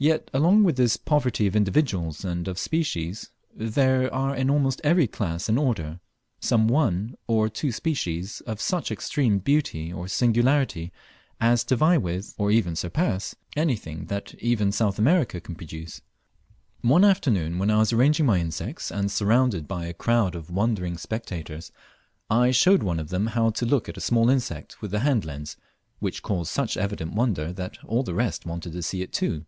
[0.00, 5.08] Yet, along with this poverty of individuals and of species, there are in almost every
[5.08, 5.98] class and order,
[6.38, 10.92] some one, or two species of such extreme beauty or singularity,
[11.40, 16.00] as to vie with, or even surpass, anything that even South America can produce.
[16.82, 20.96] One afternoon when I was arranging my insects, and surrounded by a crowd of wondering
[20.96, 21.72] spectators,
[22.30, 25.24] I showed one of them how to look at a small insect with a hand
[25.24, 25.56] lens,
[25.98, 29.44] which caused such evident wonder that all the rest wanted to see it too.